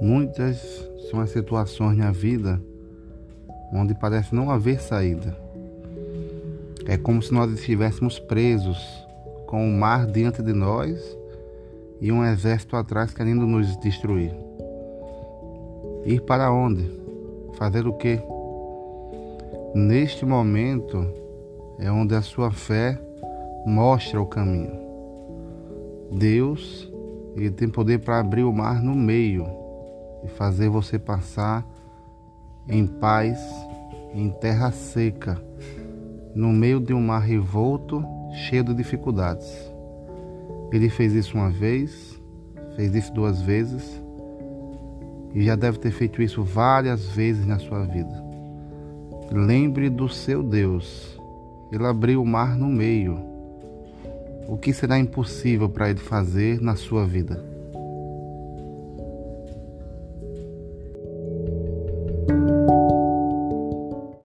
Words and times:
Muitas 0.00 0.88
são 1.10 1.20
as 1.20 1.30
situações 1.30 1.96
na 1.96 2.10
vida 2.10 2.60
onde 3.72 3.94
parece 3.94 4.34
não 4.34 4.50
haver 4.50 4.80
saída. 4.80 5.36
É 6.86 6.98
como 6.98 7.22
se 7.22 7.32
nós 7.32 7.50
estivéssemos 7.52 8.18
presos 8.18 8.78
com 9.46 9.66
o 9.68 9.72
mar 9.72 10.06
diante 10.06 10.42
de 10.42 10.52
nós 10.52 11.00
e 12.00 12.10
um 12.10 12.24
exército 12.24 12.76
atrás 12.76 13.14
querendo 13.14 13.46
nos 13.46 13.76
destruir. 13.78 14.34
Ir 16.04 16.20
para 16.22 16.52
onde? 16.52 16.90
Fazer 17.54 17.86
o 17.86 17.92
quê? 17.92 18.20
Neste 19.74 20.26
momento 20.26 21.06
é 21.78 21.90
onde 21.90 22.14
a 22.14 22.22
sua 22.22 22.50
fé 22.50 23.00
mostra 23.64 24.20
o 24.20 24.26
caminho. 24.26 24.82
Deus, 26.10 26.92
ele 27.36 27.50
tem 27.50 27.68
poder 27.68 28.00
para 28.00 28.18
abrir 28.18 28.42
o 28.42 28.52
mar 28.52 28.82
no 28.82 28.94
meio 28.94 29.61
e 30.24 30.28
fazer 30.28 30.68
você 30.68 30.98
passar 30.98 31.66
em 32.68 32.86
paz, 32.86 33.38
em 34.14 34.30
terra 34.30 34.70
seca, 34.70 35.42
no 36.34 36.52
meio 36.52 36.80
de 36.80 36.94
um 36.94 37.00
mar 37.00 37.20
revolto, 37.20 38.04
cheio 38.48 38.64
de 38.64 38.74
dificuldades. 38.74 39.72
Ele 40.72 40.88
fez 40.88 41.12
isso 41.12 41.36
uma 41.36 41.50
vez, 41.50 42.20
fez 42.76 42.94
isso 42.94 43.12
duas 43.12 43.40
vezes 43.42 44.02
e 45.34 45.44
já 45.44 45.56
deve 45.56 45.78
ter 45.78 45.90
feito 45.90 46.22
isso 46.22 46.42
várias 46.42 47.06
vezes 47.08 47.46
na 47.46 47.58
sua 47.58 47.84
vida. 47.84 48.22
Lembre 49.30 49.88
do 49.88 50.08
seu 50.08 50.42
Deus. 50.42 51.18
Ele 51.70 51.86
abriu 51.86 52.22
o 52.22 52.26
mar 52.26 52.56
no 52.56 52.66
meio. 52.66 53.18
O 54.46 54.58
que 54.58 54.74
será 54.74 54.98
impossível 54.98 55.68
para 55.68 55.88
ele 55.88 56.00
fazer 56.00 56.60
na 56.60 56.76
sua 56.76 57.06
vida? 57.06 57.51